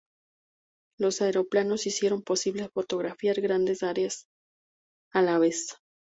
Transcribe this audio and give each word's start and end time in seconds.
Los 0.97 1.21
aeroplanos 1.21 1.85
hicieron 1.85 2.23
posible 2.23 2.67
fotografiar 2.69 3.39
grandes 3.39 3.83
áreas 3.83 4.25
a 5.13 5.21
la 5.21 5.37
vez. 5.37 5.75